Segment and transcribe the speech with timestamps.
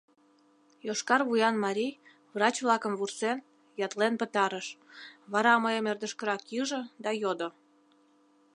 [0.87, 1.93] Йошкар вуян марий
[2.35, 3.37] врач-влакым вурсен,
[3.85, 4.67] ятлен пытарыш;
[5.31, 7.49] вара мыйым ӧрдыжкырак ӱжӧ да йодо: